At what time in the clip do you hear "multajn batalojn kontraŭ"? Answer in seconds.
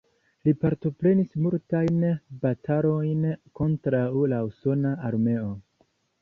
1.47-4.03